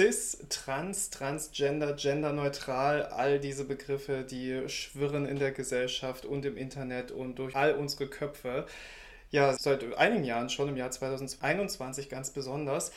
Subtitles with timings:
[0.00, 7.10] cis, trans, transgender, genderneutral, all diese Begriffe, die schwirren in der Gesellschaft und im Internet
[7.10, 8.64] und durch all unsere Köpfe.
[9.30, 12.92] Ja, seit einigen Jahren schon, im Jahr 2021 ganz besonders.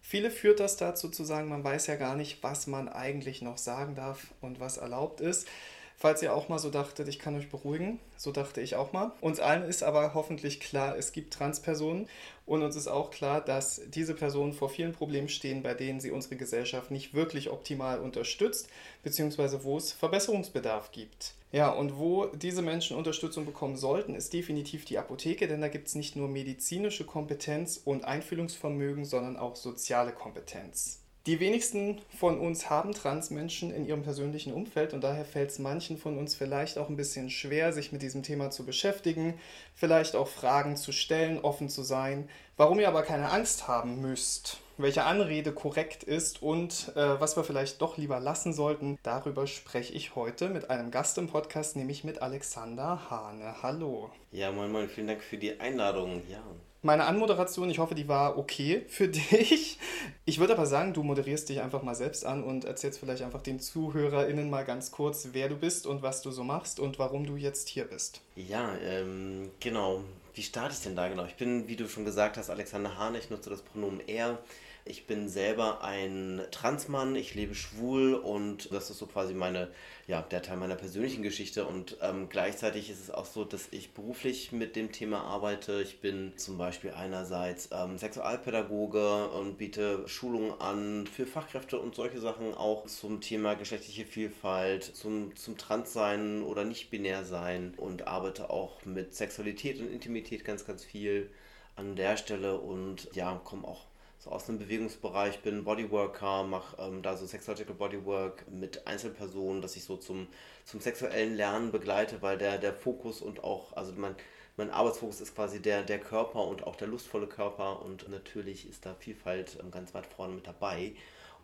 [0.00, 3.58] Viele führt das dazu zu sagen, man weiß ja gar nicht, was man eigentlich noch
[3.58, 5.48] sagen darf und was erlaubt ist.
[5.96, 9.12] Falls ihr auch mal so dachtet, ich kann euch beruhigen, so dachte ich auch mal.
[9.20, 12.08] Uns allen ist aber hoffentlich klar, es gibt Transpersonen
[12.46, 16.10] und uns ist auch klar, dass diese Personen vor vielen Problemen stehen, bei denen sie
[16.10, 18.68] unsere Gesellschaft nicht wirklich optimal unterstützt,
[19.02, 21.34] beziehungsweise wo es Verbesserungsbedarf gibt.
[21.52, 25.86] Ja, und wo diese Menschen Unterstützung bekommen sollten, ist definitiv die Apotheke, denn da gibt
[25.86, 31.03] es nicht nur medizinische Kompetenz und Einfühlungsvermögen, sondern auch soziale Kompetenz.
[31.26, 35.96] Die wenigsten von uns haben Transmenschen in ihrem persönlichen Umfeld und daher fällt es manchen
[35.96, 39.40] von uns vielleicht auch ein bisschen schwer, sich mit diesem Thema zu beschäftigen,
[39.74, 42.28] vielleicht auch Fragen zu stellen, offen zu sein.
[42.58, 47.44] Warum ihr aber keine Angst haben müsst, welche Anrede korrekt ist und äh, was wir
[47.44, 52.04] vielleicht doch lieber lassen sollten, darüber spreche ich heute mit einem Gast im Podcast, nämlich
[52.04, 53.62] mit Alexander Hane.
[53.62, 54.10] Hallo.
[54.30, 56.20] Ja, moin, moin, vielen Dank für die Einladung.
[56.28, 56.44] Ja
[56.84, 59.78] meine Anmoderation, ich hoffe, die war okay für dich.
[60.24, 63.42] Ich würde aber sagen, du moderierst dich einfach mal selbst an und erzählst vielleicht einfach
[63.42, 67.26] den ZuhörerInnen mal ganz kurz, wer du bist und was du so machst und warum
[67.26, 68.20] du jetzt hier bist.
[68.36, 70.02] Ja, ähm, genau.
[70.34, 71.24] Wie starte ich denn da genau?
[71.24, 73.14] Ich bin, wie du schon gesagt hast, Alexander Hahn.
[73.14, 74.38] Ich nutze das Pronomen er.
[74.86, 79.70] Ich bin selber ein Transmann, ich lebe schwul und das ist so quasi meine,
[80.06, 83.94] ja, der Teil meiner persönlichen Geschichte und ähm, gleichzeitig ist es auch so, dass ich
[83.94, 85.80] beruflich mit dem Thema arbeite.
[85.80, 92.20] Ich bin zum Beispiel einerseits ähm, Sexualpädagoge und biete Schulungen an für Fachkräfte und solche
[92.20, 98.84] Sachen auch zum Thema geschlechtliche Vielfalt, zum, zum Transsein oder nicht-binär sein und arbeite auch
[98.84, 101.30] mit Sexualität und Intimität ganz, ganz viel
[101.74, 103.86] an der Stelle und ja, komme auch
[104.24, 109.76] so aus dem Bewegungsbereich bin, Bodyworker, mache ähm, da so Sexological Bodywork mit Einzelpersonen, dass
[109.76, 110.28] ich so zum,
[110.64, 114.14] zum sexuellen Lernen begleite, weil der, der Fokus und auch, also mein,
[114.56, 118.86] mein Arbeitsfokus ist quasi der, der Körper und auch der lustvolle Körper und natürlich ist
[118.86, 120.94] da Vielfalt ähm, ganz weit vorne mit dabei.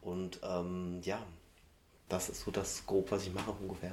[0.00, 1.22] Und ähm, ja,
[2.08, 3.92] das ist so das Grob, was ich mache ungefähr.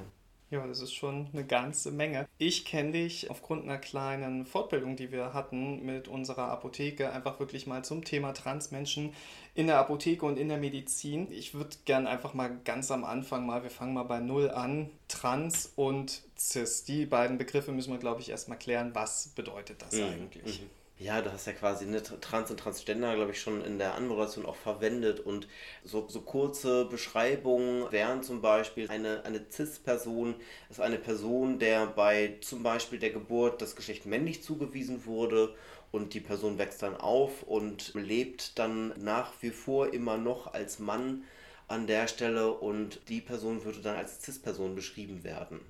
[0.50, 2.26] Ja, das ist schon eine ganze Menge.
[2.38, 7.66] Ich kenne dich aufgrund einer kleinen Fortbildung, die wir hatten mit unserer Apotheke, einfach wirklich
[7.66, 9.12] mal zum Thema Transmenschen
[9.54, 11.30] in der Apotheke und in der Medizin.
[11.30, 14.90] Ich würde gerne einfach mal ganz am Anfang mal, wir fangen mal bei Null an,
[15.08, 16.84] Trans und Cis.
[16.84, 18.94] Die beiden Begriffe müssen wir, glaube ich, erstmal klären.
[18.94, 20.04] Was bedeutet das mhm.
[20.04, 20.62] eigentlich?
[20.62, 20.70] Mhm.
[20.98, 24.44] Ja, du hast ja quasi eine Trans- und Transgender, glaube ich, schon in der Anmoderation
[24.46, 25.20] auch verwendet.
[25.20, 25.46] Und
[25.84, 30.34] so, so kurze Beschreibungen wären zum Beispiel eine, eine CIS-Person
[30.70, 35.54] ist eine Person, der bei zum Beispiel der Geburt das Geschlecht männlich zugewiesen wurde
[35.92, 40.80] und die Person wächst dann auf und lebt dann nach wie vor immer noch als
[40.80, 41.22] Mann
[41.68, 45.60] an der Stelle und die Person würde dann als CIS-Person beschrieben werden.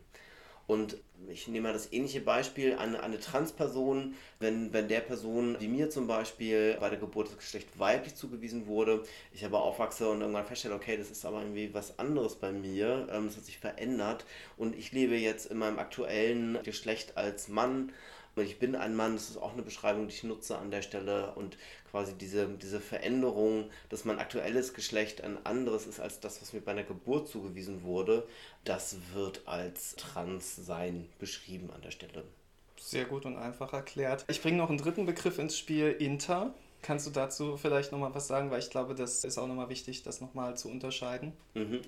[0.68, 0.98] Und
[1.28, 5.88] ich nehme mal das ähnliche Beispiel an eine Transperson, wenn, wenn der Person, wie mir
[5.88, 9.02] zum Beispiel, bei der Geburt das Geschlecht weiblich zugewiesen wurde,
[9.32, 13.08] ich aber aufwachse und irgendwann feststelle, okay, das ist aber irgendwie was anderes bei mir,
[13.10, 14.26] ähm, das hat sich verändert.
[14.58, 17.90] Und ich lebe jetzt in meinem aktuellen Geschlecht als Mann.
[18.36, 21.32] Ich bin ein Mann, das ist auch eine Beschreibung, die ich nutze an der Stelle.
[21.34, 21.56] Und
[21.90, 26.60] quasi diese, diese Veränderung, dass mein aktuelles Geschlecht ein anderes ist als das, was mir
[26.60, 28.26] bei einer Geburt zugewiesen wurde,
[28.64, 32.24] das wird als Transsein beschrieben an der Stelle.
[32.78, 34.24] Sehr gut und einfach erklärt.
[34.28, 36.54] Ich bringe noch einen dritten Begriff ins Spiel, Inter.
[36.80, 40.04] Kannst du dazu vielleicht nochmal was sagen, weil ich glaube, das ist auch nochmal wichtig,
[40.04, 41.32] das nochmal zu unterscheiden.
[41.54, 41.80] Mhm.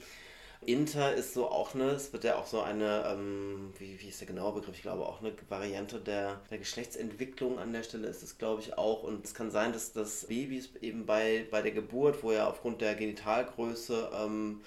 [0.66, 4.20] Inter ist so auch eine, es wird ja auch so eine, ähm, wie, wie ist
[4.20, 4.76] der genaue Begriff?
[4.76, 8.76] Ich glaube auch eine Variante der, der Geschlechtsentwicklung an der Stelle ist es, glaube ich,
[8.76, 9.02] auch.
[9.02, 12.82] Und es kann sein, dass das Babys eben bei, bei der Geburt, wo ja aufgrund
[12.82, 14.60] der Genitalgröße ähm,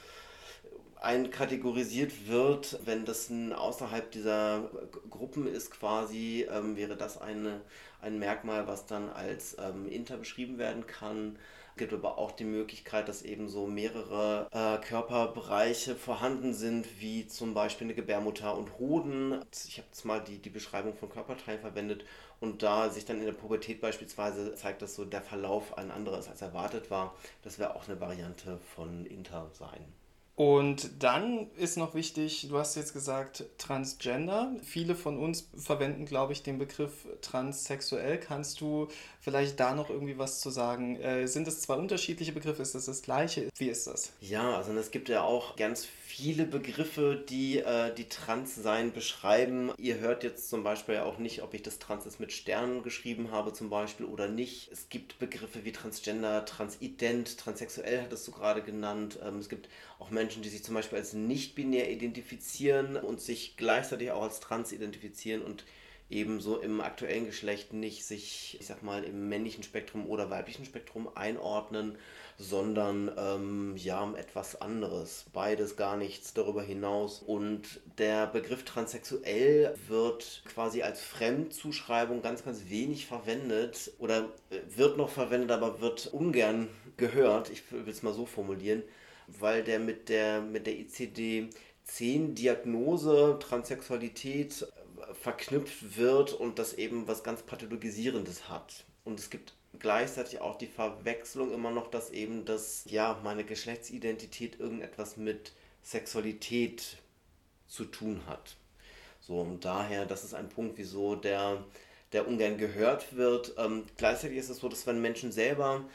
[1.00, 4.72] einkategorisiert wird, wenn das außerhalb dieser
[5.10, 7.62] Gruppen ist quasi, ähm, wäre das eine,
[8.02, 11.38] ein Merkmal, was dann als ähm, Inter beschrieben werden kann.
[11.76, 17.56] Gibt aber auch die Möglichkeit, dass eben so mehrere äh, Körperbereiche vorhanden sind, wie zum
[17.56, 19.42] Beispiel eine Gebärmutter und Hoden.
[19.68, 22.06] Ich habe jetzt mal die, die Beschreibung von Körperteilen verwendet
[22.40, 26.20] und da sich dann in der Pubertät beispielsweise zeigt, dass so der Verlauf ein anderer
[26.20, 27.16] ist als erwartet war.
[27.42, 29.86] Das wäre auch eine Variante von Inter sein.
[30.36, 34.52] Und dann ist noch wichtig, du hast jetzt gesagt Transgender.
[34.64, 38.20] Viele von uns verwenden, glaube ich, den Begriff transsexuell.
[38.20, 38.88] Kannst du
[39.22, 40.96] vielleicht da noch irgendwie was zu sagen?
[40.96, 42.64] Äh, sind es zwei unterschiedliche Begriffe?
[42.64, 43.48] Ist das das gleiche?
[43.58, 44.12] Wie ist das?
[44.22, 46.03] Ja, also es gibt ja auch ganz viele
[46.46, 49.72] Begriffe, die äh, die Transsein beschreiben.
[49.78, 53.32] Ihr hört jetzt zum Beispiel auch nicht, ob ich das Trans ist mit Sternen geschrieben
[53.32, 54.72] habe zum Beispiel oder nicht.
[54.72, 59.18] Es gibt Begriffe wie Transgender, Transident, transsexuell hattest du gerade genannt.
[59.24, 64.12] Ähm, es gibt auch Menschen, die sich zum Beispiel als nicht-binär identifizieren und sich gleichzeitig
[64.12, 65.66] auch als trans identifizieren und
[66.10, 71.10] ebenso im aktuellen Geschlecht nicht sich, ich sag mal, im männlichen Spektrum oder weiblichen Spektrum
[71.16, 71.98] einordnen,
[72.44, 75.26] sondern ähm, ja, etwas anderes.
[75.34, 77.20] Beides gar nichts darüber hinaus.
[77.20, 84.98] Und der Begriff transsexuell wird quasi als Fremdzuschreibung ganz, ganz wenig verwendet oder äh, wird
[84.98, 86.68] noch verwendet, aber wird ungern
[86.98, 87.50] gehört.
[87.50, 88.84] Ich will es mal so formulieren
[89.28, 94.66] weil der mit der, mit der ICD-10-Diagnose Transsexualität äh,
[95.14, 98.84] verknüpft wird und das eben was ganz Pathologisierendes hat.
[99.04, 104.60] Und es gibt gleichzeitig auch die Verwechslung immer noch, dass eben das, ja, meine Geschlechtsidentität
[104.60, 106.98] irgendetwas mit Sexualität
[107.68, 108.56] zu tun hat.
[109.20, 111.64] So, und daher, das ist ein Punkt, wieso der,
[112.12, 113.54] der ungern gehört wird.
[113.58, 115.86] Ähm, gleichzeitig ist es so, dass wenn Menschen selber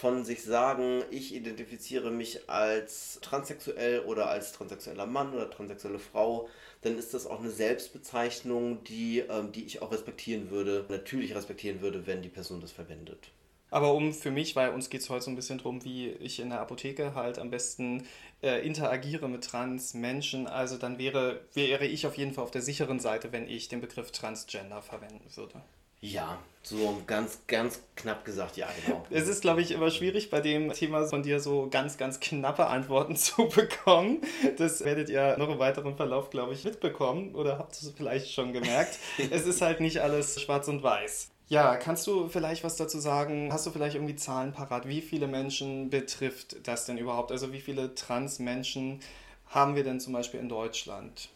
[0.00, 6.48] von sich sagen, ich identifiziere mich als transsexuell oder als transsexueller Mann oder transsexuelle Frau,
[6.82, 11.80] dann ist das auch eine Selbstbezeichnung, die, ähm, die ich auch respektieren würde, natürlich respektieren
[11.80, 13.30] würde, wenn die Person das verwendet.
[13.70, 16.40] Aber um für mich, weil uns geht es heute so ein bisschen darum, wie ich
[16.40, 18.06] in der Apotheke halt am besten
[18.42, 23.00] äh, interagiere mit Trans-Menschen, also dann wäre, wäre ich auf jeden Fall auf der sicheren
[23.00, 25.62] Seite, wenn ich den Begriff Transgender verwenden würde.
[26.00, 29.04] Ja, so ganz, ganz knapp gesagt, ja, genau.
[29.10, 32.66] Es ist, glaube ich, immer schwierig, bei dem Thema von dir so ganz, ganz knappe
[32.66, 34.20] Antworten zu bekommen.
[34.58, 38.52] Das werdet ihr noch im weiteren Verlauf, glaube ich, mitbekommen oder habt es vielleicht schon
[38.52, 38.98] gemerkt.
[39.30, 41.30] es ist halt nicht alles schwarz und weiß.
[41.48, 43.52] Ja, kannst du vielleicht was dazu sagen?
[43.52, 44.88] Hast du vielleicht irgendwie Zahlen parat?
[44.88, 47.30] Wie viele Menschen betrifft das denn überhaupt?
[47.30, 48.98] Also wie viele Trans-Menschen
[49.46, 51.28] haben wir denn zum Beispiel in Deutschland?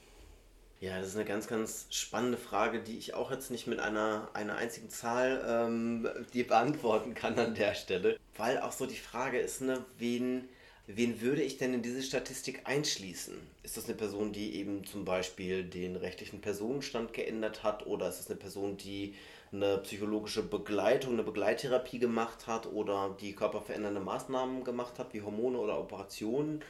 [0.81, 4.31] Ja, das ist eine ganz, ganz spannende Frage, die ich auch jetzt nicht mit einer,
[4.33, 8.19] einer einzigen Zahl ähm, die beantworten kann an der Stelle.
[8.37, 10.49] Weil auch so die Frage ist, ne, wen,
[10.87, 13.35] wen würde ich denn in diese Statistik einschließen?
[13.63, 18.19] Ist das eine Person, die eben zum Beispiel den rechtlichen Personenstand geändert hat oder ist
[18.21, 19.15] das eine Person, die
[19.53, 25.59] eine psychologische Begleitung, eine Begleittherapie gemacht hat oder die körperverändernde Maßnahmen gemacht hat, wie Hormone
[25.59, 26.63] oder Operationen?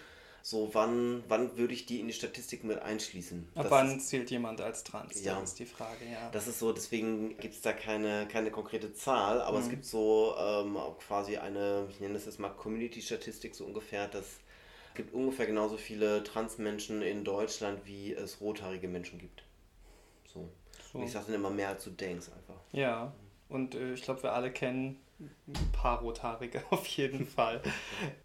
[0.43, 3.49] So, wann, wann würde ich die in die Statistik mit einschließen?
[3.55, 5.23] Ab das wann ist, zählt jemand als trans?
[5.23, 5.39] Ja.
[5.39, 6.31] Das ist die Frage, ja.
[6.31, 9.65] Das ist so, deswegen gibt es da keine, keine konkrete Zahl, aber mhm.
[9.65, 14.25] es gibt so ähm, quasi eine, ich nenne das jetzt mal Community-Statistik so ungefähr, dass
[14.25, 19.45] es gibt ungefähr genauso viele Transmenschen in Deutschland, wie es rothaarige Menschen gibt.
[20.27, 20.49] So.
[20.93, 20.99] so.
[20.99, 22.61] Und ich sage dann immer mehr, als du denkst einfach.
[22.73, 23.13] Ja,
[23.49, 27.61] und äh, ich glaube, wir alle kennen ein paar Rothaarige auf jeden Fall.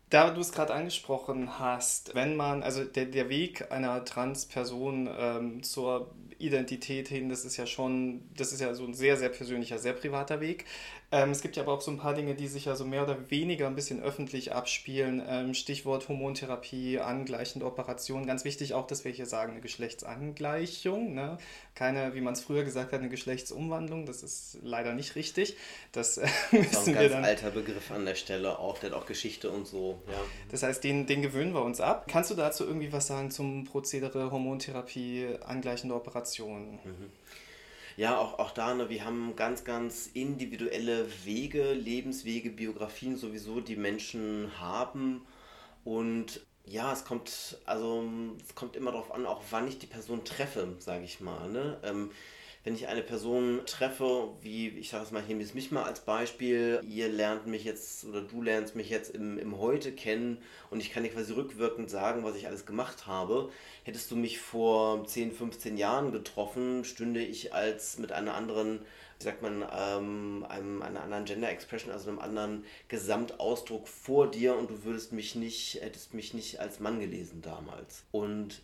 [0.10, 5.64] Da du es gerade angesprochen hast, wenn man, also der, der Weg einer Transperson ähm,
[5.64, 6.16] zur
[6.46, 9.94] Identität hin, das ist ja schon, das ist ja so ein sehr, sehr persönlicher, sehr
[9.94, 10.66] privater Weg.
[11.12, 13.04] Ähm, es gibt ja aber auch so ein paar Dinge, die sich ja so mehr
[13.04, 15.24] oder weniger ein bisschen öffentlich abspielen.
[15.28, 18.26] Ähm, Stichwort Hormontherapie, angleichende Operationen.
[18.26, 21.14] Ganz wichtig auch, dass wir hier sagen, eine Geschlechtsangleichung.
[21.14, 21.38] Ne?
[21.76, 24.06] Keine, wie man es früher gesagt hat, eine Geschlechtsumwandlung.
[24.06, 25.56] Das ist leider nicht richtig.
[25.92, 28.80] Das äh, müssen das ist ein ganz dann, alter Begriff an der Stelle auch.
[28.80, 30.02] Der hat auch Geschichte und so.
[30.08, 30.20] Ja.
[30.50, 32.08] Das heißt, den, den gewöhnen wir uns ab.
[32.10, 35.96] Kannst du dazu irgendwie was sagen zum Prozedere Hormontherapie, angleichende
[36.40, 36.80] Operationen?
[36.84, 37.12] Mhm.
[37.98, 43.78] Ja, auch, auch da, ne, wir haben ganz, ganz individuelle Wege, Lebenswege, Biografien sowieso, die
[43.78, 45.26] Menschen haben.
[45.86, 48.04] Und ja, es kommt, also
[48.44, 51.50] es kommt immer darauf an, auch wann ich die Person treffe, sage ich mal.
[51.50, 51.78] Ne?
[51.84, 52.12] Ähm,
[52.66, 56.82] wenn ich eine Person treffe, wie ich sage es mal, hier mich mal als Beispiel,
[56.90, 60.40] ihr lernt mich jetzt oder du lernst mich jetzt im, im Heute kennen
[60.72, 63.52] und ich kann dir quasi rückwirkend sagen, was ich alles gemacht habe.
[63.84, 68.80] Hättest du mich vor 10, 15 Jahren getroffen, stünde ich als mit einer anderen
[69.20, 74.58] wie sagt man, ähm, einem, einer anderen Gender Expression, also einem anderen Gesamtausdruck vor dir
[74.58, 78.04] und du würdest mich nicht, hättest mich nicht als Mann gelesen damals.
[78.12, 78.62] Und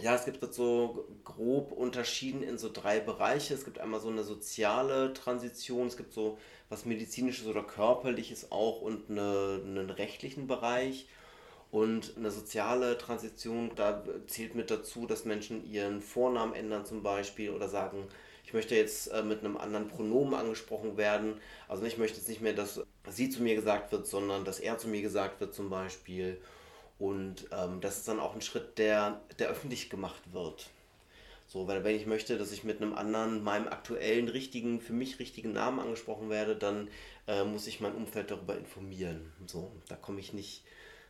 [0.00, 3.54] ja, es gibt so grob unterschieden in so drei Bereiche.
[3.54, 8.80] Es gibt einmal so eine soziale Transition, es gibt so was medizinisches oder körperliches auch
[8.80, 11.06] und eine, einen rechtlichen Bereich.
[11.70, 17.50] Und eine soziale Transition, da zählt mit dazu, dass Menschen ihren Vornamen ändern zum Beispiel
[17.50, 18.06] oder sagen,
[18.44, 21.40] ich möchte jetzt äh, mit einem anderen Pronomen angesprochen werden.
[21.66, 24.78] Also ich möchte jetzt nicht mehr, dass sie zu mir gesagt wird, sondern dass er
[24.78, 26.40] zu mir gesagt wird zum Beispiel.
[26.98, 30.70] Und ähm, das ist dann auch ein Schritt, der, der öffentlich gemacht wird.
[31.46, 35.18] So, weil wenn ich möchte, dass ich mit einem anderen, meinem aktuellen, richtigen, für mich
[35.18, 36.88] richtigen Namen angesprochen werde, dann
[37.26, 39.32] äh, muss ich mein Umfeld darüber informieren.
[39.46, 40.64] So, da komme ich nicht,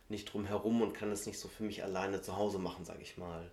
[0.09, 3.01] nicht drum herum und kann es nicht so für mich alleine zu Hause machen, sage
[3.01, 3.49] ich mal.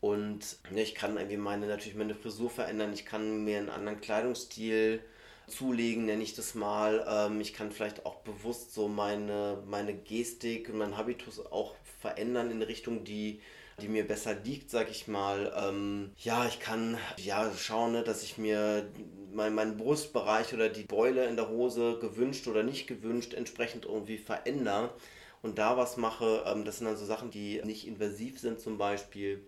[0.00, 4.00] Und ne, ich kann irgendwie meine, natürlich meine Frisur verändern, ich kann mir einen anderen
[4.00, 5.02] Kleidungsstil
[5.46, 7.04] zulegen, nenne ich das mal.
[7.08, 12.50] Ähm, ich kann vielleicht auch bewusst so meine, meine Gestik und mein Habitus auch verändern
[12.50, 13.40] in Richtung, die
[13.80, 15.52] die mir besser liegt, sag ich mal.
[15.56, 18.88] Ähm, ja, ich kann ja schauen, ne, dass ich mir
[19.32, 24.18] mein, meinen Brustbereich oder die Beule in der Hose gewünscht oder nicht gewünscht entsprechend irgendwie
[24.18, 24.94] verändere
[25.42, 26.44] und da was mache.
[26.46, 29.44] Ähm, das sind dann so Sachen, die nicht invasiv sind zum Beispiel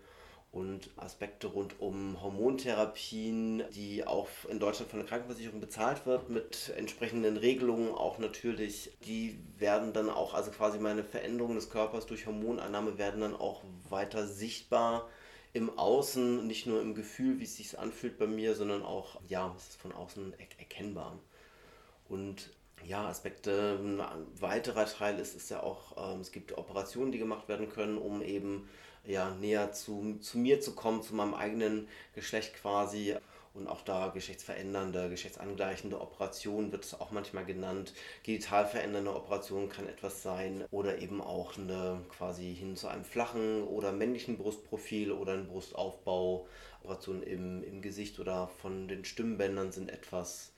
[0.56, 6.72] und Aspekte rund um Hormontherapien, die auch in Deutschland von der Krankenversicherung bezahlt wird, mit
[6.74, 8.90] entsprechenden Regelungen auch natürlich.
[9.04, 13.64] Die werden dann auch, also quasi meine Veränderungen des Körpers durch Hormonannahme werden dann auch
[13.90, 15.10] weiter sichtbar
[15.52, 19.52] im Außen, nicht nur im Gefühl, wie es sich anfühlt bei mir, sondern auch, ja,
[19.58, 21.18] es ist von außen er erkennbar.
[22.08, 22.50] Und
[22.82, 24.00] ja, Aspekte, ein
[24.40, 28.22] weiterer Teil ist, ist ja auch, ähm, es gibt Operationen, die gemacht werden können, um
[28.22, 28.68] eben
[29.06, 33.16] ja, näher zu, zu mir zu kommen, zu meinem eigenen Geschlecht quasi.
[33.54, 37.94] Und auch da geschlechtsverändernde, geschlechtsangleichende Operationen wird es auch manchmal genannt.
[38.22, 43.62] Genital verändernde Operation kann etwas sein oder eben auch eine quasi hin zu einem flachen
[43.62, 46.46] oder männlichen Brustprofil oder ein Brustaufbau.
[46.82, 50.52] Operationen im, im Gesicht oder von den Stimmbändern sind etwas.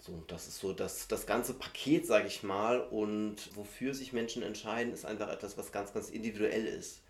[0.00, 2.80] So, das ist so das, das ganze Paket, sage ich mal.
[2.80, 7.00] Und wofür sich Menschen entscheiden, ist einfach etwas, was ganz, ganz individuell ist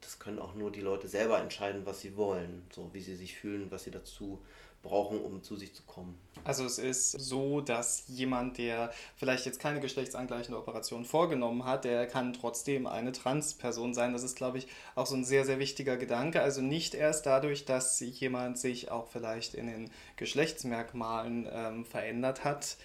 [0.00, 3.36] das können auch nur die Leute selber entscheiden, was sie wollen, so wie sie sich
[3.36, 4.40] fühlen, was sie dazu
[4.86, 6.18] brauchen, um zu sich zu kommen.
[6.44, 12.06] Also es ist so, dass jemand, der vielleicht jetzt keine geschlechtsangleichende Operation vorgenommen hat, der
[12.06, 14.12] kann trotzdem eine Transperson sein.
[14.12, 16.40] Das ist, glaube ich, auch so ein sehr, sehr wichtiger Gedanke.
[16.40, 22.76] Also nicht erst dadurch, dass jemand sich auch vielleicht in den Geschlechtsmerkmalen ähm, verändert hat,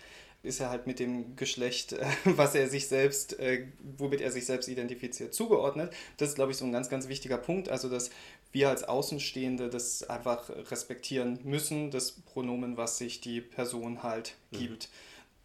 [0.44, 3.68] ist er halt mit dem Geschlecht, äh, was er sich selbst, äh,
[3.98, 5.94] womit er sich selbst identifiziert, zugeordnet.
[6.18, 7.70] Das ist, glaube ich, so ein ganz, ganz wichtiger Punkt.
[7.70, 8.10] Also, dass
[8.52, 14.58] wir als Außenstehende das einfach respektieren müssen, das Pronomen, was sich die Person halt mhm.
[14.58, 14.90] gibt.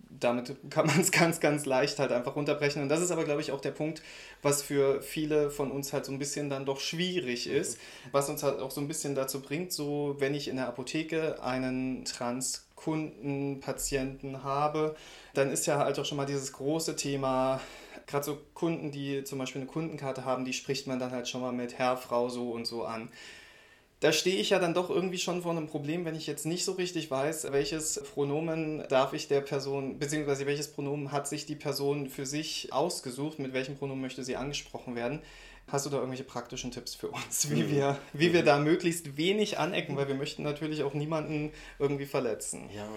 [0.09, 2.81] Damit kann man es ganz, ganz leicht halt einfach runterbrechen.
[2.81, 4.03] Und das ist aber, glaube ich, auch der Punkt,
[4.41, 7.57] was für viele von uns halt so ein bisschen dann doch schwierig mhm.
[7.57, 7.79] ist,
[8.13, 11.43] was uns halt auch so ein bisschen dazu bringt, so wenn ich in der Apotheke
[11.43, 14.95] einen Trans Kunden, Patienten habe,
[15.35, 17.61] dann ist ja halt auch schon mal dieses große Thema,
[18.07, 21.41] gerade so Kunden, die zum Beispiel eine Kundenkarte haben, die spricht man dann halt schon
[21.41, 23.11] mal mit Herr, Frau so und so an.
[24.01, 26.67] Da stehe ich ja dann doch irgendwie schon vor einem Problem, wenn ich jetzt nicht
[26.67, 31.57] so richtig weiß, welches Pronomen darf ich der Person, beziehungsweise welches Pronomen hat sich die
[31.57, 35.23] Person für sich ausgesucht, mit welchem Pronomen möchte sie angesprochen werden.
[35.69, 37.71] Hast du da irgendwelche praktischen Tipps für uns, wie, mhm.
[37.71, 42.71] wir, wie wir da möglichst wenig anecken, weil wir möchten natürlich auch niemanden irgendwie verletzen.
[42.73, 42.89] Ja,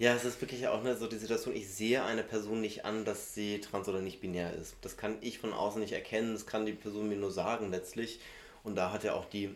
[0.00, 3.04] ja, es ist wirklich auch ne, so die Situation, ich sehe eine Person nicht an,
[3.04, 4.74] dass sie trans oder nicht binär ist.
[4.80, 8.18] Das kann ich von außen nicht erkennen, das kann die Person mir nur sagen letztlich.
[8.64, 9.50] Und da hat ja auch die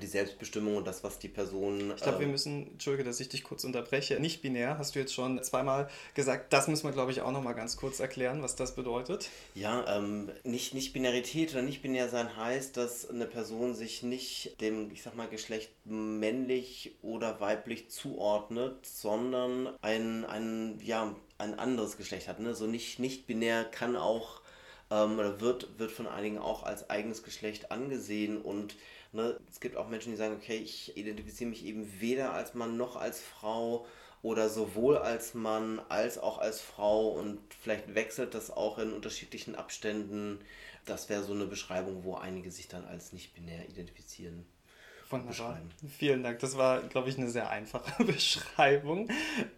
[0.00, 1.92] die Selbstbestimmung und das, was die Person.
[1.96, 5.00] Ich glaube, wir ähm, müssen, Entschuldige, dass ich dich kurz unterbreche, nicht binär, hast du
[5.00, 6.52] jetzt schon zweimal gesagt.
[6.52, 9.28] Das müssen wir, glaube ich, auch nochmal ganz kurz erklären, was das bedeutet.
[9.54, 14.60] Ja, ähm, nicht, nicht Binarität oder nicht binär sein heißt, dass eine Person sich nicht
[14.60, 21.96] dem, ich sag mal, Geschlecht männlich oder weiblich zuordnet, sondern ein, ein, ja, ein anderes
[21.96, 22.40] Geschlecht hat.
[22.40, 22.54] Ne?
[22.54, 24.40] So nicht, nicht binär kann auch
[24.90, 28.76] ähm, oder wird, wird von einigen auch als eigenes Geschlecht angesehen und
[29.12, 29.38] Ne?
[29.48, 32.96] Es gibt auch Menschen, die sagen, okay, ich identifiziere mich eben weder als Mann noch
[32.96, 33.86] als Frau
[34.22, 39.54] oder sowohl als Mann als auch als Frau und vielleicht wechselt das auch in unterschiedlichen
[39.54, 40.40] Abständen.
[40.84, 44.44] Das wäre so eine Beschreibung, wo einige sich dann als nicht binär identifizieren.
[45.10, 45.58] Wunderbar.
[45.98, 46.38] Vielen Dank.
[46.40, 49.08] Das war, glaube ich, eine sehr einfache Beschreibung.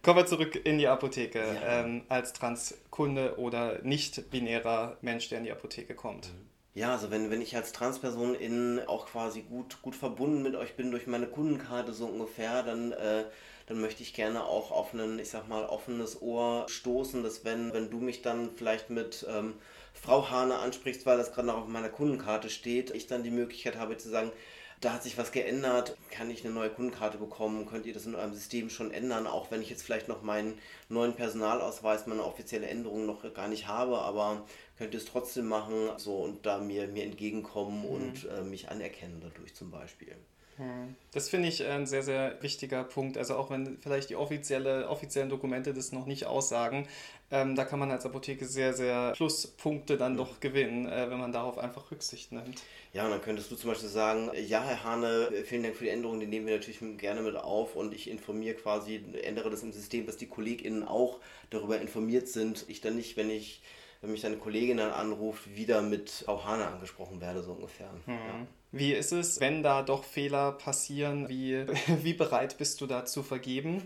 [0.01, 1.39] Kommen wir zurück in die Apotheke.
[1.39, 1.81] Ja.
[1.81, 6.27] Ähm, als Transkunde oder nicht-binärer Mensch, der in die Apotheke kommt.
[6.27, 6.50] Mhm.
[6.73, 10.75] Ja, also wenn, wenn ich als Transperson in auch quasi gut, gut verbunden mit euch
[10.77, 13.25] bin durch meine Kundenkarte so ungefähr, dann, äh,
[13.67, 17.73] dann möchte ich gerne auch auf ein, ich sag mal, offenes Ohr stoßen, dass wenn,
[17.73, 19.55] wenn du mich dann vielleicht mit ähm,
[19.93, 23.77] Frau Hane ansprichst, weil das gerade noch auf meiner Kundenkarte steht, ich dann die Möglichkeit
[23.77, 24.31] habe zu sagen,
[24.79, 28.15] da hat sich was geändert, kann ich eine neue Kundenkarte bekommen, könnt ihr das in
[28.15, 30.57] eurem System schon ändern, auch wenn ich jetzt vielleicht noch meinen
[30.89, 34.43] neuen Personalausweis, meine offizielle Änderung noch gar nicht habe, aber
[34.81, 37.85] könnt ihr es trotzdem machen so und da mir, mir entgegenkommen mhm.
[37.85, 40.15] und äh, mich anerkennen dadurch zum Beispiel.
[40.57, 40.95] Hm.
[41.11, 43.15] Das finde ich ein sehr, sehr wichtiger Punkt.
[43.15, 46.87] Also auch wenn vielleicht die offizielle, offiziellen Dokumente das noch nicht aussagen,
[47.29, 51.31] ähm, da kann man als Apotheke sehr, sehr Pluspunkte dann doch gewinnen, äh, wenn man
[51.31, 52.63] darauf einfach Rücksicht nimmt.
[52.91, 55.91] Ja, und dann könntest du zum Beispiel sagen, ja, Herr Hane, vielen Dank für die
[55.91, 59.71] Änderungen, die nehmen wir natürlich gerne mit auf und ich informiere quasi, ändere das im
[59.71, 61.19] System, dass die KollegInnen auch
[61.51, 62.65] darüber informiert sind.
[62.67, 63.61] Ich dann nicht, wenn ich
[64.01, 67.91] wenn mich deine Kollegin dann anruft, wieder mit Frau Hane angesprochen werde, so ungefähr.
[68.07, 68.13] Mhm.
[68.13, 68.47] Ja.
[68.73, 71.29] Wie ist es, wenn da doch Fehler passieren?
[71.29, 71.65] Wie,
[72.03, 73.83] wie bereit bist du da zu vergeben?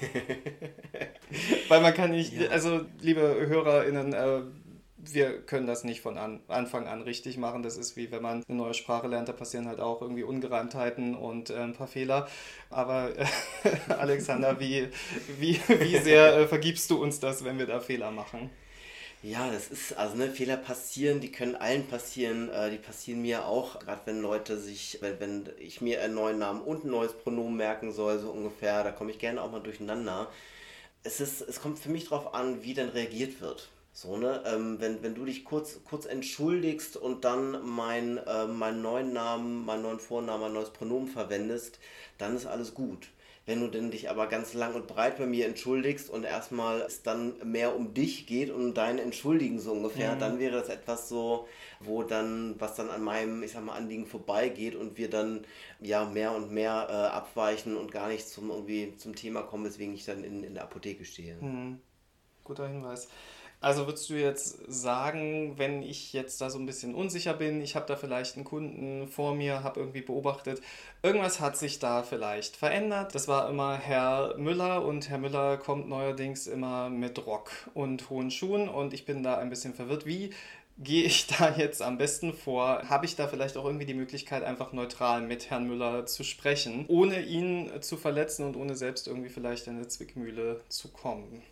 [1.68, 2.48] Weil man kann nicht, ja.
[2.48, 4.42] also liebe HörerInnen, äh,
[4.96, 7.62] wir können das nicht von an, Anfang an richtig machen.
[7.62, 11.14] Das ist wie wenn man eine neue Sprache lernt, da passieren halt auch irgendwie Ungereimtheiten
[11.14, 12.26] und äh, ein paar Fehler.
[12.70, 13.26] Aber äh,
[13.92, 14.88] Alexander, wie,
[15.38, 18.50] wie, wie sehr äh, vergibst du uns das, wenn wir da Fehler machen?
[19.24, 23.46] Ja, das ist, also ne, Fehler passieren, die können allen passieren, äh, die passieren mir
[23.46, 27.14] auch, gerade wenn Leute sich, wenn, wenn ich mir einen neuen Namen und ein neues
[27.14, 30.28] Pronomen merken soll, so ungefähr, da komme ich gerne auch mal durcheinander.
[31.04, 33.70] Es, ist, es kommt für mich darauf an, wie dann reagiert wird.
[33.94, 34.42] So, ne?
[34.46, 39.64] Ähm, wenn, wenn du dich kurz, kurz entschuldigst und dann mein, äh, meinen neuen Namen,
[39.64, 41.78] meinen neuen Vornamen, mein neues Pronomen verwendest,
[42.18, 43.08] dann ist alles gut.
[43.46, 47.02] Wenn du denn dich aber ganz lang und breit bei mir entschuldigst und erstmal es
[47.02, 50.18] dann mehr um dich geht und um dein Entschuldigen so ungefähr, mhm.
[50.18, 51.46] dann wäre das etwas so,
[51.80, 55.44] wo dann, was dann an meinem, ich sag mal, Anliegen vorbeigeht und wir dann
[55.80, 59.94] ja mehr und mehr äh, abweichen und gar nicht zum irgendwie zum Thema kommen, weswegen
[59.94, 61.36] ich dann in, in der Apotheke stehe.
[61.36, 61.80] Mhm.
[62.44, 63.08] Guter Hinweis.
[63.64, 67.76] Also würdest du jetzt sagen, wenn ich jetzt da so ein bisschen unsicher bin, ich
[67.76, 70.60] habe da vielleicht einen Kunden vor mir, habe irgendwie beobachtet,
[71.02, 73.14] irgendwas hat sich da vielleicht verändert.
[73.14, 78.30] Das war immer Herr Müller und Herr Müller kommt neuerdings immer mit Rock und hohen
[78.30, 80.04] Schuhen und ich bin da ein bisschen verwirrt.
[80.04, 80.28] Wie
[80.76, 82.82] gehe ich da jetzt am besten vor?
[82.90, 86.84] Habe ich da vielleicht auch irgendwie die Möglichkeit, einfach neutral mit Herrn Müller zu sprechen,
[86.88, 91.42] ohne ihn zu verletzen und ohne selbst irgendwie vielleicht in eine Zwickmühle zu kommen?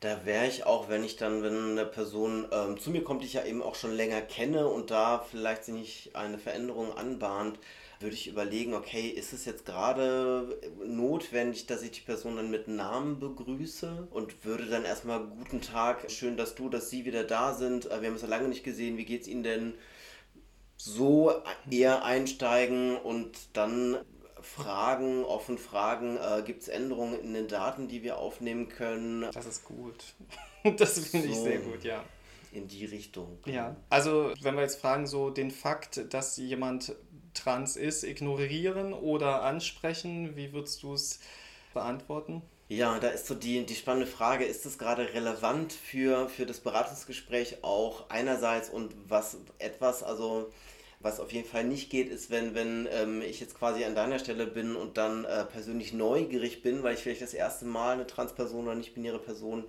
[0.00, 3.26] Da wäre ich auch, wenn ich dann, wenn eine Person ähm, zu mir kommt, die
[3.26, 7.58] ich ja eben auch schon länger kenne und da vielleicht sich eine Veränderung anbahnt,
[8.00, 12.66] würde ich überlegen, okay, ist es jetzt gerade notwendig, dass ich die Person dann mit
[12.68, 17.52] Namen begrüße und würde dann erstmal guten Tag, schön, dass du, dass Sie wieder da
[17.52, 17.90] sind.
[17.90, 19.74] Äh, wir haben es ja lange nicht gesehen, wie geht es Ihnen denn?
[20.76, 21.32] So
[21.70, 23.98] eher einsteigen und dann
[24.42, 29.28] Fragen, offen Fragen, äh, gibt es Änderungen in den Daten, die wir aufnehmen können?
[29.32, 30.04] Das ist gut.
[30.76, 32.04] Das finde so, ich sehr gut, ja.
[32.52, 33.38] In die Richtung.
[33.46, 36.94] Ja, also wenn wir jetzt fragen, so den Fakt, dass jemand
[37.32, 41.20] trans ist, ignorieren oder ansprechen, wie würdest du es
[41.72, 42.42] beantworten?
[42.68, 46.60] Ja, da ist so die, die spannende Frage, ist es gerade relevant für, für das
[46.60, 50.52] Beratungsgespräch auch einerseits und was etwas, also
[51.00, 54.18] was auf jeden Fall nicht geht, ist, wenn, wenn ähm, ich jetzt quasi an deiner
[54.18, 58.06] Stelle bin und dann äh, persönlich neugierig bin, weil ich vielleicht das erste Mal eine
[58.06, 59.64] Transperson oder nicht-binäre Person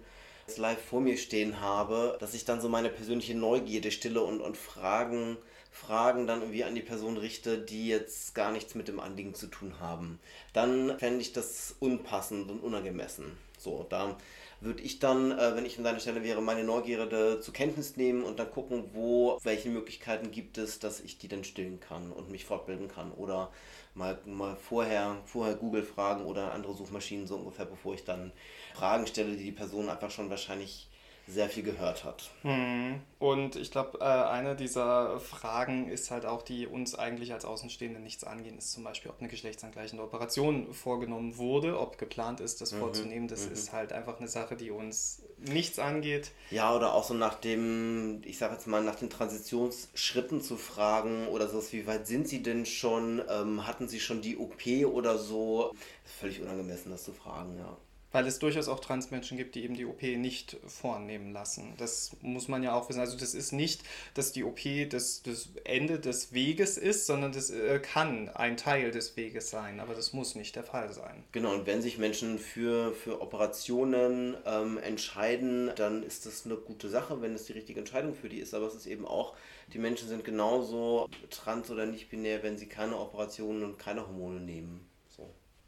[0.57, 4.57] live vor mir stehen habe, dass ich dann so meine persönliche Neugierde stille und, und
[4.57, 5.37] Fragen,
[5.71, 9.47] Fragen dann irgendwie an die Person richte, die jetzt gar nichts mit dem Anliegen zu
[9.47, 10.19] tun haben.
[10.51, 13.37] Dann fände ich das unpassend und unangemessen.
[13.57, 14.17] So, da
[14.61, 18.23] würde ich dann, äh, wenn ich an deiner Stelle wäre, meine Neugierde zur Kenntnis nehmen
[18.23, 22.29] und dann gucken, wo, welche Möglichkeiten gibt es, dass ich die dann stillen kann und
[22.29, 23.11] mich fortbilden kann.
[23.11, 23.51] Oder
[23.95, 28.31] mal, mal vorher, vorher Google fragen oder andere Suchmaschinen so ungefähr, bevor ich dann
[28.75, 30.87] Fragen stelle, die die Person einfach schon wahrscheinlich
[31.27, 32.29] sehr viel gehört hat.
[32.41, 33.01] Hm.
[33.19, 37.99] Und ich glaube, äh, eine dieser Fragen ist halt auch, die uns eigentlich als Außenstehende
[37.99, 42.71] nichts angehen, ist zum Beispiel, ob eine geschlechtsangleichende Operation vorgenommen wurde, ob geplant ist, das
[42.71, 42.79] mhm.
[42.79, 43.27] vorzunehmen.
[43.27, 43.53] Das mhm.
[43.53, 46.31] ist halt einfach eine Sache, die uns nichts angeht.
[46.49, 51.27] Ja, oder auch so nach dem, ich sage jetzt mal, nach den Transitionsschritten zu fragen
[51.27, 53.21] oder so, wie weit sind Sie denn schon?
[53.29, 55.73] Ähm, hatten Sie schon die OP oder so?
[56.19, 57.77] Völlig unangemessen, das zu fragen, ja.
[58.11, 61.73] Weil es durchaus auch Transmenschen gibt, die eben die OP nicht vornehmen lassen.
[61.77, 62.99] Das muss man ja auch wissen.
[62.99, 67.49] Also das ist nicht, dass die OP das, das Ende des Weges ist, sondern das
[67.49, 71.23] äh, kann ein Teil des Weges sein, aber das muss nicht der Fall sein.
[71.31, 76.89] Genau, und wenn sich Menschen für, für Operationen ähm, entscheiden, dann ist das eine gute
[76.89, 78.53] Sache, wenn es die richtige Entscheidung für die ist.
[78.53, 79.35] Aber es ist eben auch,
[79.73, 84.41] die Menschen sind genauso trans oder nicht binär, wenn sie keine Operationen und keine Hormone
[84.41, 84.90] nehmen.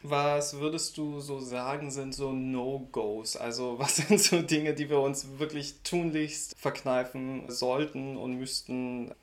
[0.06, 3.38] Was würdest du so sagen, sind so No-Gos?
[3.38, 9.16] Also was sind so Dinge, die wir uns wirklich tunlichst verkneifen sollten und müssten,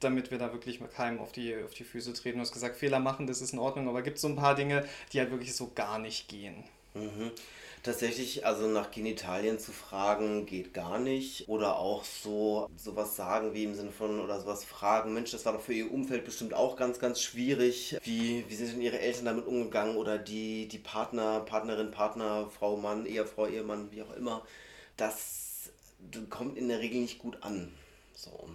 [0.00, 2.38] damit wir da wirklich mit keinem auf die, auf die Füße treten?
[2.38, 4.56] Du hast gesagt, Fehler machen, das ist in Ordnung, aber gibt es so ein paar
[4.56, 6.64] Dinge, die halt wirklich so gar nicht gehen?
[6.94, 7.30] Mhm.
[7.82, 11.48] Tatsächlich, also nach Genitalien zu fragen, geht gar nicht.
[11.48, 15.52] Oder auch so sowas sagen wie im Sinne von oder sowas fragen, Mensch, das war
[15.52, 17.96] doch für ihr Umfeld bestimmt auch ganz, ganz schwierig.
[18.02, 19.96] Wie, wie sind denn ihre Eltern damit umgegangen?
[19.96, 24.44] Oder die, die Partner, Partnerin, Partner, Frau, Mann, Ehefrau, Ehemann, wie auch immer.
[24.96, 25.70] Das
[26.30, 27.72] kommt in der Regel nicht gut an.
[28.14, 28.48] So.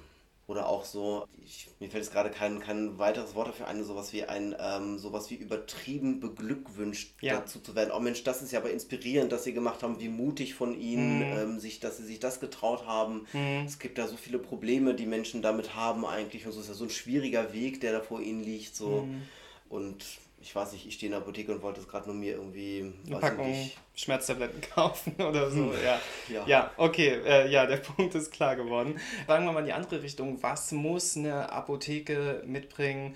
[0.45, 4.11] Oder auch so, ich, mir fällt jetzt gerade kein, kein weiteres Wort dafür ein, sowas
[4.11, 7.35] wie ein, ähm, sowas wie übertrieben beglückwünscht ja.
[7.35, 7.91] dazu zu werden.
[7.95, 11.19] Oh Mensch, das ist ja aber inspirierend, dass sie gemacht haben, wie mutig von ihnen,
[11.19, 11.37] mhm.
[11.37, 13.25] ähm, sich, dass sie sich das getraut haben.
[13.31, 13.63] Mhm.
[13.65, 16.45] Es gibt da so viele Probleme, die Menschen damit haben eigentlich.
[16.45, 18.75] Und so ist ja so ein schwieriger Weg, der da vor ihnen liegt.
[18.75, 19.03] So.
[19.03, 19.21] Mhm.
[19.69, 20.03] Und
[20.43, 22.93] ich weiß nicht, ich stehe in der Apotheke und wollte es gerade nur mir irgendwie
[23.07, 23.77] eine Packung nicht.
[23.95, 25.71] Schmerztabletten kaufen oder so.
[25.71, 25.83] Hm.
[25.83, 26.45] Ja, ja.
[26.45, 28.99] ja okay, äh, ja, der Punkt ist klar geworden.
[29.25, 30.43] Fragen wir mal in die andere Richtung.
[30.43, 33.15] Was muss eine Apotheke mitbringen,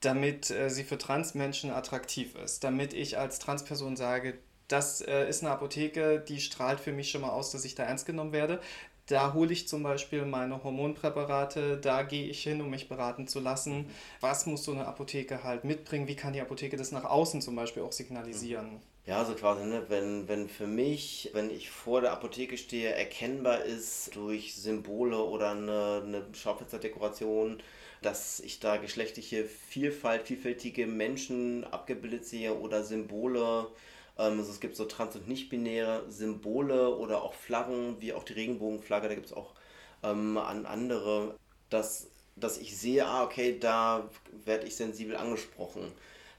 [0.00, 2.64] damit äh, sie für Transmenschen attraktiv ist?
[2.64, 7.20] Damit ich als Transperson sage, das äh, ist eine Apotheke, die strahlt für mich schon
[7.20, 8.60] mal aus, dass ich da ernst genommen werde.
[9.06, 13.40] Da hole ich zum Beispiel meine Hormonpräparate, da gehe ich hin, um mich beraten zu
[13.40, 13.90] lassen.
[14.20, 16.08] Was muss so eine Apotheke halt mitbringen?
[16.08, 18.80] Wie kann die Apotheke das nach außen zum Beispiel auch signalisieren?
[19.06, 23.62] Ja, also quasi, ne, wenn, wenn für mich, wenn ich vor der Apotheke stehe, erkennbar
[23.64, 27.62] ist durch Symbole oder eine, eine Schaufensterdekoration,
[28.00, 33.66] dass ich da geschlechtliche Vielfalt, vielfältige Menschen abgebildet sehe oder Symbole,
[34.16, 39.08] also es gibt so trans- und nicht-binäre Symbole oder auch Flaggen, wie auch die Regenbogenflagge,
[39.08, 39.54] da gibt es auch
[40.02, 41.36] ähm, an andere,
[41.70, 44.08] dass, dass ich sehe, ah, okay, da
[44.44, 45.92] werde ich sensibel angesprochen.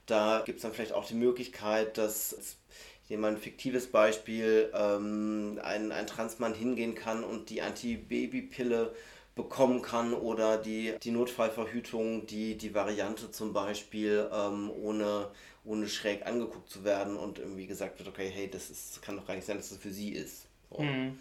[0.06, 2.58] Da gibt es dann vielleicht auch die Möglichkeit, dass
[3.08, 8.94] jemand ein fiktives Beispiel, ähm, ein, ein Transmann hingehen kann und die Antibabypille
[9.36, 15.30] bekommen kann oder die, die Notfallverhütung, die, die Variante zum Beispiel ähm, ohne,
[15.66, 19.26] ohne schräg angeguckt zu werden und irgendwie gesagt wird, okay, hey, das ist, kann doch
[19.26, 20.48] gar nicht sein, dass das für sie ist.
[20.70, 20.82] So.
[20.82, 21.18] Mhm.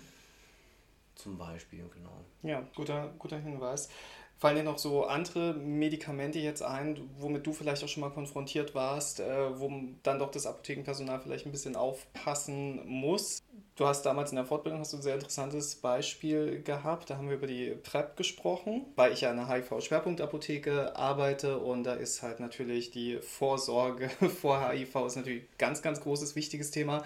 [1.15, 2.25] Zum Beispiel, genau.
[2.43, 3.89] Ja, guter, guter Hinweis.
[4.39, 8.75] Fallen dir noch so andere Medikamente jetzt ein, womit du vielleicht auch schon mal konfrontiert
[8.75, 9.71] warst, äh, wo
[10.03, 13.43] dann doch das Apothekenpersonal vielleicht ein bisschen aufpassen muss?
[13.77, 17.11] Du hast damals in der Fortbildung hast du ein sehr interessantes Beispiel gehabt.
[17.11, 21.83] Da haben wir über die PrEP gesprochen, weil ich ja in einer HIV-Schwerpunktapotheke arbeite und
[21.83, 24.09] da ist halt natürlich die Vorsorge
[24.41, 27.03] vor HIV ist natürlich ein ganz, ganz großes, wichtiges Thema.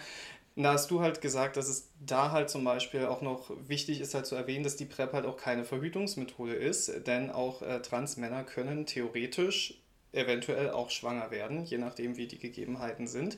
[0.61, 4.15] Da hast du halt gesagt, dass es da halt zum Beispiel auch noch wichtig ist
[4.15, 8.43] halt zu erwähnen, dass die PrEP halt auch keine Verhütungsmethode ist, denn auch äh, Transmänner
[8.43, 13.37] können theoretisch eventuell auch schwanger werden, je nachdem wie die Gegebenheiten sind.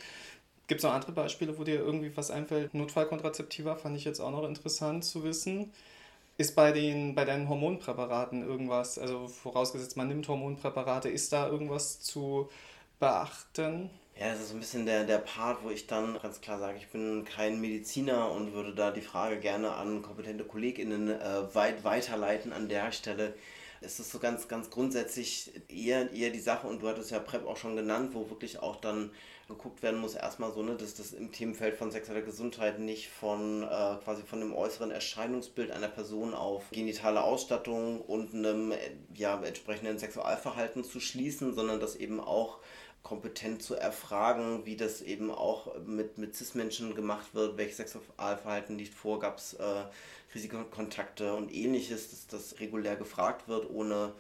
[0.67, 2.73] Gibt es noch andere Beispiele, wo dir irgendwie was einfällt?
[2.73, 5.73] Notfallkontrazeptiva fand ich jetzt auch noch interessant zu wissen.
[6.39, 12.01] Ist bei, den, bei deinen Hormonpräparaten irgendwas, also vorausgesetzt man nimmt Hormonpräparate, ist da irgendwas
[12.01, 12.49] zu
[12.99, 13.91] beachten?
[14.21, 16.77] Ja, das ist so ein bisschen der, der Part, wo ich dann ganz klar sage,
[16.77, 21.85] ich bin kein Mediziner und würde da die Frage gerne an kompetente KollegInnen äh, weit
[21.85, 23.33] weiterleiten an der Stelle.
[23.81, 27.47] Es ist so ganz, ganz grundsätzlich eher, eher die Sache, und du hattest ja PrEP
[27.47, 29.11] auch schon genannt, wo wirklich auch dann
[29.49, 33.63] geguckt werden muss, erstmal so, ne, dass das im Themenfeld von sexueller Gesundheit nicht von
[33.63, 38.75] äh, quasi von dem äußeren Erscheinungsbild einer Person auf genitale Ausstattung und einem
[39.15, 42.59] ja, entsprechenden Sexualverhalten zu schließen, sondern dass eben auch
[43.03, 48.95] kompetent zu erfragen, wie das eben auch mit, mit CIS-Menschen gemacht wird, welches Sexualverhalten liegt
[48.95, 49.85] vor, gab es äh,
[50.35, 54.13] Risikokontakte und ähnliches, dass das regulär gefragt wird, ohne,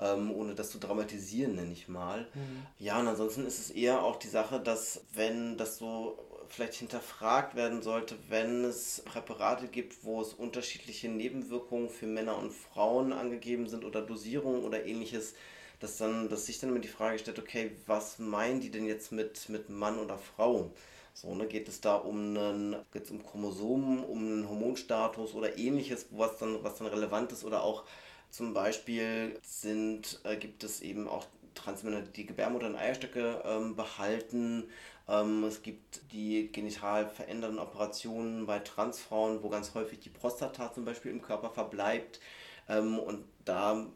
[0.00, 2.28] ähm, ohne das zu dramatisieren, nenne ich mal.
[2.34, 2.66] Mhm.
[2.78, 6.18] Ja, und ansonsten ist es eher auch die Sache, dass wenn das so
[6.48, 12.52] vielleicht hinterfragt werden sollte, wenn es Präparate gibt, wo es unterschiedliche Nebenwirkungen für Männer und
[12.52, 15.34] Frauen angegeben sind oder Dosierungen oder ähnliches,
[15.80, 19.12] dass dann, dass sich dann immer die Frage stellt, okay, was meinen die denn jetzt
[19.12, 20.72] mit, mit Mann oder Frau?
[21.14, 26.06] So, ne, geht es da um einen, geht's um Chromosomen, um einen Hormonstatus oder ähnliches,
[26.10, 27.84] was dann, was dann relevant ist oder auch
[28.30, 34.64] zum Beispiel sind, äh, gibt es eben auch Transmänner, die Gebärmutter und Eierstöcke ähm, behalten.
[35.08, 40.84] Ähm, es gibt die genital verändernden Operationen bei Transfrauen, wo ganz häufig die Prostata zum
[40.84, 42.20] Beispiel im Körper verbleibt.
[42.68, 43.86] Ähm, und da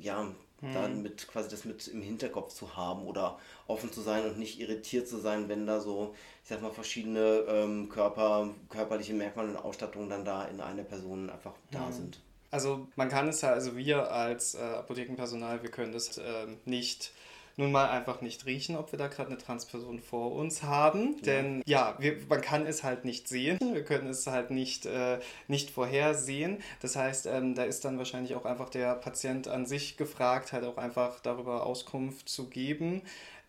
[0.00, 0.26] ja,
[0.60, 0.72] hm.
[0.72, 4.60] dann mit quasi das mit im Hinterkopf zu haben oder offen zu sein und nicht
[4.60, 9.56] irritiert zu sein, wenn da so, ich sag mal, verschiedene ähm, Körper, körperliche Merkmale und
[9.56, 11.92] Ausstattungen dann da in einer Person einfach da hm.
[11.92, 12.20] sind.
[12.50, 17.12] Also man kann es ja, also wir als äh, Apothekenpersonal, wir können das äh, nicht
[17.56, 21.14] nun mal einfach nicht riechen, ob wir da gerade eine Transperson vor uns haben.
[21.16, 21.22] Ja.
[21.22, 23.58] Denn ja, wir, man kann es halt nicht sehen.
[23.72, 26.62] Wir können es halt nicht, äh, nicht vorhersehen.
[26.80, 30.64] Das heißt, ähm, da ist dann wahrscheinlich auch einfach der Patient an sich gefragt, halt
[30.64, 33.02] auch einfach darüber Auskunft zu geben.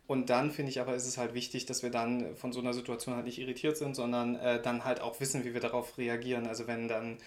[0.07, 2.73] Und dann finde ich aber, ist es halt wichtig, dass wir dann von so einer
[2.73, 6.47] Situation halt nicht irritiert sind, sondern äh, dann halt auch wissen, wie wir darauf reagieren.
[6.47, 7.17] Also wenn dann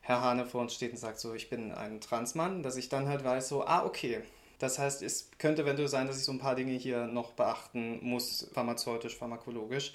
[0.00, 3.06] Herr Hane vor uns steht und sagt so, ich bin ein Transmann, dass ich dann
[3.08, 4.22] halt weiß so, ah, okay.
[4.58, 8.00] Das heißt, es könnte eventuell sein, dass ich so ein paar Dinge hier noch beachten
[8.02, 9.92] muss, pharmazeutisch, pharmakologisch.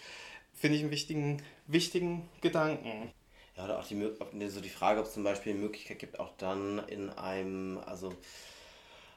[0.54, 3.12] Finde ich einen wichtigen, wichtigen Gedanken.
[3.58, 6.32] Ja, oder auch die, so die Frage, ob es zum Beispiel die Möglichkeit gibt, auch
[6.38, 8.14] dann in einem, also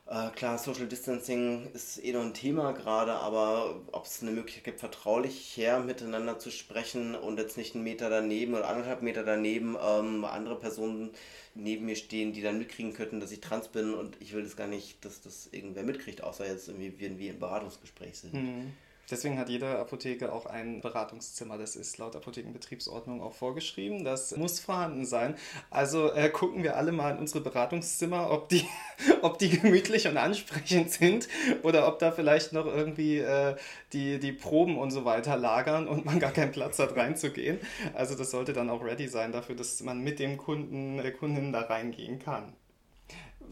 [0.09, 4.65] äh, klar, Social Distancing ist eh noch ein Thema gerade, aber ob es eine Möglichkeit
[4.65, 9.25] gibt, vertraulich her miteinander zu sprechen und jetzt nicht einen Meter daneben oder anderthalb Meter
[9.25, 11.11] daneben ähm, andere Personen
[11.55, 14.57] neben mir stehen, die dann mitkriegen könnten, dass ich trans bin und ich will das
[14.57, 18.35] gar nicht, dass das irgendwer mitkriegt, außer jetzt irgendwie, wenn wir im Beratungsgespräch sind.
[18.35, 18.73] Mhm.
[19.11, 21.59] Deswegen hat jede Apotheke auch ein Beratungszimmer.
[21.59, 24.05] Das ist laut Apothekenbetriebsordnung auch vorgeschrieben.
[24.05, 25.37] Das muss vorhanden sein.
[25.71, 28.67] Also äh, gucken wir alle mal in unsere Beratungszimmer, ob die,
[29.23, 31.29] ob die gemütlich und ansprechend sind
[31.63, 33.55] oder ob da vielleicht noch irgendwie äh,
[33.93, 37.61] die, die Proben und so weiter lagern und man gar keinen Platz hat reinzugehen.
[37.95, 41.53] Also das sollte dann auch ready sein dafür, dass man mit dem Kunden, der Kundin
[41.53, 42.53] da reingehen kann.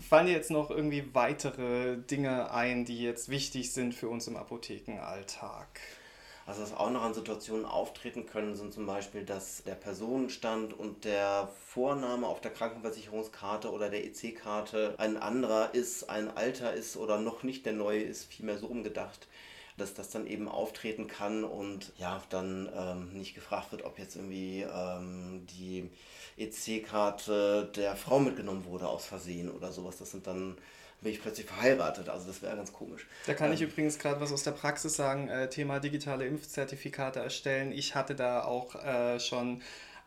[0.00, 4.36] Fallen dir jetzt noch irgendwie weitere Dinge ein, die jetzt wichtig sind für uns im
[4.36, 5.80] Apothekenalltag?
[6.46, 11.04] Also was auch noch an Situationen auftreten können, sind zum Beispiel, dass der Personenstand und
[11.04, 17.18] der Vorname auf der Krankenversicherungskarte oder der EC-Karte ein anderer ist, ein alter ist oder
[17.18, 19.26] noch nicht der neue ist, vielmehr so umgedacht
[19.76, 24.16] dass das dann eben auftreten kann und ja, dann ähm, nicht gefragt wird, ob jetzt
[24.16, 25.90] irgendwie ähm, die
[26.36, 29.98] EC-Karte der Frau mitgenommen wurde aus Versehen oder sowas.
[29.98, 30.56] Das sind dann
[31.00, 32.08] bin ich plötzlich verheiratet.
[32.08, 33.06] Also das wäre ganz komisch.
[33.26, 35.28] Da kann ähm, ich übrigens gerade was aus der Praxis sagen.
[35.28, 37.70] Äh, Thema digitale Impfzertifikate erstellen.
[37.72, 39.62] Ich hatte da auch äh, schon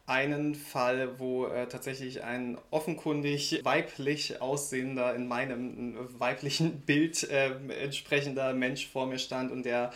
[0.08, 7.52] einen Fall, wo äh, tatsächlich ein offenkundig weiblich aussehender, in meinem weiblichen Bild äh,
[7.84, 9.92] entsprechender Mensch vor mir stand und der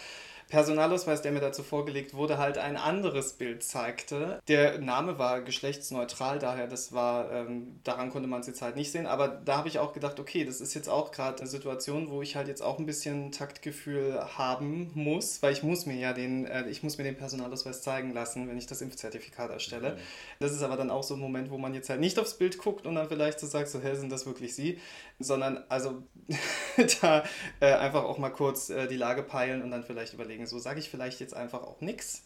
[0.51, 4.41] Personalausweis, der mir dazu vorgelegt wurde, halt ein anderes Bild zeigte.
[4.49, 8.91] Der Name war geschlechtsneutral, daher das war, ähm, daran konnte man es jetzt halt nicht
[8.91, 9.07] sehen.
[9.07, 12.21] Aber da habe ich auch gedacht, okay, das ist jetzt auch gerade eine Situation, wo
[12.21, 16.45] ich halt jetzt auch ein bisschen Taktgefühl haben muss, weil ich muss mir ja den,
[16.45, 19.91] äh, ich muss mir den Personalausweis zeigen lassen, wenn ich das Impfzertifikat erstelle.
[19.91, 19.99] Mhm.
[20.39, 22.57] Das ist aber dann auch so ein Moment, wo man jetzt halt nicht aufs Bild
[22.57, 24.79] guckt und dann vielleicht so sagt, so, hä, sind das wirklich Sie?
[25.17, 26.03] Sondern also
[27.01, 27.23] da
[27.61, 30.60] äh, einfach auch mal kurz äh, die Lage peilen und dann vielleicht überlegen, deswegen so
[30.60, 32.23] sage ich vielleicht jetzt einfach auch nichts.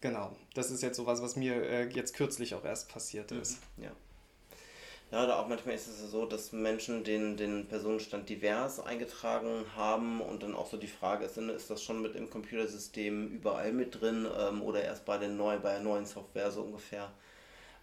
[0.00, 3.40] Genau, das ist jetzt sowas, was mir äh, jetzt kürzlich auch erst passiert mhm.
[3.40, 3.58] ist.
[3.76, 3.90] Ja.
[5.10, 10.20] Ja, oder auch manchmal ist es so, dass Menschen den, den Personenstand divers eingetragen haben
[10.20, 14.00] und dann auch so die Frage ist, ist das schon mit im Computersystem überall mit
[14.00, 17.12] drin ähm, oder erst bei, den neu, bei der neuen Software so ungefähr.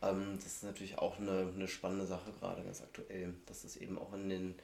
[0.02, 3.98] Ähm, das ist natürlich auch eine, eine spannende Sache gerade ganz aktuell, dass es eben
[3.98, 4.56] auch in den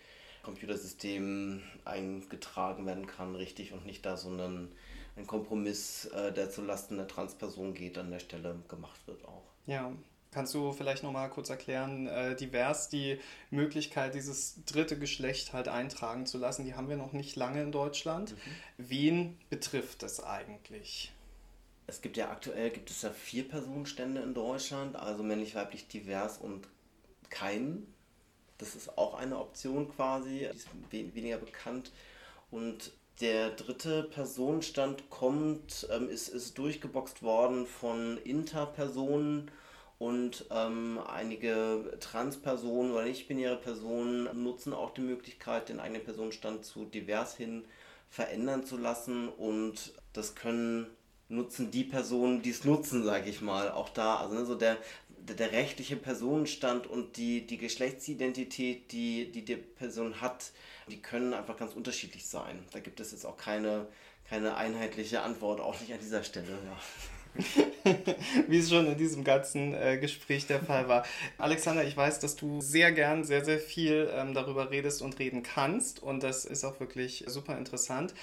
[0.47, 4.71] Computersystem eingetragen werden kann, richtig, und nicht da so ein,
[5.17, 9.43] ein Kompromiss, äh, der zulasten der Transperson geht, an der Stelle gemacht wird auch.
[9.65, 9.91] Ja.
[10.31, 13.17] Kannst du vielleicht nochmal kurz erklären, äh, divers die
[13.49, 17.71] Möglichkeit, dieses dritte Geschlecht halt eintragen zu lassen, die haben wir noch nicht lange in
[17.71, 18.31] Deutschland.
[18.31, 18.37] Mhm.
[18.77, 21.13] Wen betrifft das eigentlich?
[21.87, 26.37] Es gibt ja aktuell gibt es ja vier Personenstände in Deutschland, also männlich, weiblich, divers
[26.37, 26.67] und
[27.29, 27.93] keinen
[28.57, 30.47] das ist auch eine Option quasi,
[30.91, 31.91] die ist weniger bekannt.
[32.51, 32.91] Und
[33.21, 39.49] der dritte Personenstand kommt, ähm, ist, ist durchgeboxt worden von Interpersonen
[39.99, 46.85] und ähm, einige Transpersonen oder nicht-binäre Personen nutzen auch die Möglichkeit, den eigenen Personenstand zu
[46.85, 47.65] divers hin
[48.09, 50.87] verändern zu lassen und das können
[51.29, 54.15] nutzen die Personen, die es nutzen, sage ich mal, auch da.
[54.17, 54.77] Also ne, so der,
[55.35, 60.51] der rechtliche Personenstand und die, die Geschlechtsidentität, die, die die Person hat,
[60.89, 62.63] die können einfach ganz unterschiedlich sein.
[62.71, 63.87] Da gibt es jetzt auch keine,
[64.29, 66.47] keine einheitliche Antwort, auch nicht an dieser Stelle.
[66.65, 66.77] Ja.
[68.47, 71.05] Wie es schon in diesem ganzen äh, Gespräch der Fall war.
[71.37, 75.43] Alexander, ich weiß, dass du sehr gern sehr, sehr viel ähm, darüber redest und reden
[75.43, 78.13] kannst und das ist auch wirklich super interessant.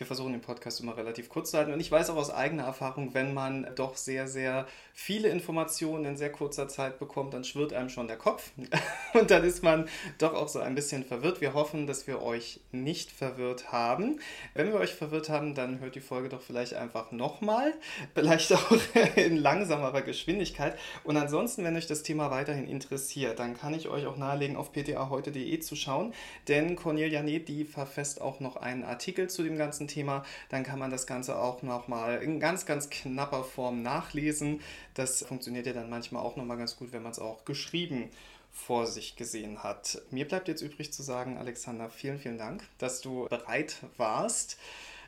[0.00, 1.74] Wir versuchen den Podcast immer relativ kurz zu halten.
[1.74, 6.16] Und ich weiß auch aus eigener Erfahrung, wenn man doch sehr, sehr viele Informationen in
[6.16, 8.50] sehr kurzer Zeit bekommt, dann schwirrt einem schon der Kopf.
[9.12, 11.42] Und dann ist man doch auch so ein bisschen verwirrt.
[11.42, 14.20] Wir hoffen, dass wir euch nicht verwirrt haben.
[14.54, 17.74] Wenn wir euch verwirrt haben, dann hört die Folge doch vielleicht einfach nochmal.
[18.14, 18.72] Vielleicht auch
[19.16, 20.78] in langsamerer Geschwindigkeit.
[21.04, 24.72] Und ansonsten, wenn euch das Thema weiterhin interessiert, dann kann ich euch auch nahelegen, auf
[24.72, 26.14] ptaheute.de zu schauen.
[26.48, 30.78] Denn Cornelia Neth, die verfasst auch noch einen Artikel zu dem ganzen Thema, dann kann
[30.78, 34.60] man das Ganze auch nochmal in ganz, ganz knapper Form nachlesen.
[34.94, 38.10] Das funktioniert ja dann manchmal auch nochmal ganz gut, wenn man es auch geschrieben
[38.52, 40.02] vor sich gesehen hat.
[40.10, 44.58] Mir bleibt jetzt übrig zu sagen, Alexander, vielen, vielen Dank, dass du bereit warst.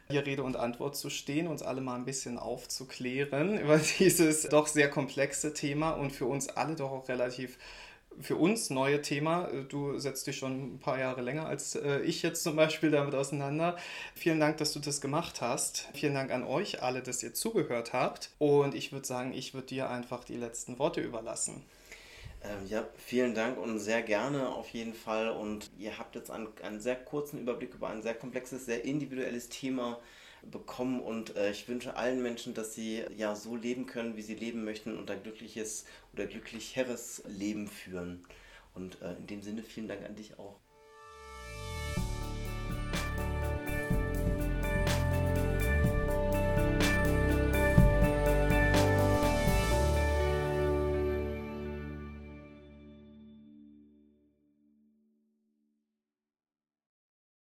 [0.08, 4.66] hier Rede und Antwort zu stehen, uns alle mal ein bisschen aufzuklären über dieses doch
[4.66, 7.58] sehr komplexe Thema und für uns alle doch auch relativ
[8.20, 9.48] für uns neue Thema.
[9.68, 13.14] Du setzt dich schon ein paar Jahre länger als äh, ich jetzt zum Beispiel damit
[13.14, 13.76] auseinander.
[14.14, 15.88] Vielen Dank, dass du das gemacht hast.
[15.94, 18.30] Vielen Dank an euch alle, dass ihr zugehört habt.
[18.38, 21.64] Und ich würde sagen, ich würde dir einfach die letzten Worte überlassen.
[22.44, 25.30] Ähm, ja, vielen Dank und sehr gerne auf jeden Fall.
[25.30, 29.48] Und ihr habt jetzt einen, einen sehr kurzen Überblick über ein sehr komplexes, sehr individuelles
[29.48, 29.98] Thema
[30.50, 34.34] bekommen und äh, ich wünsche allen Menschen, dass sie ja so leben können, wie sie
[34.34, 38.24] leben möchten und ein glückliches oder glücklicheres Leben führen.
[38.74, 40.61] Und äh, in dem Sinne vielen Dank an dich auch.